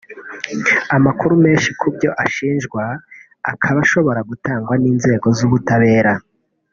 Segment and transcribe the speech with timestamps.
[0.95, 2.83] amakuru menshi ku byo ashinjwa
[3.51, 6.13] akaba ashobora gutangwa n’inzego z’ubutabera